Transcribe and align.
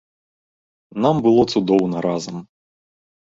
Нам 1.05 1.15
было 1.27 1.41
цудоўна 1.57 1.97
разам. 2.07 2.41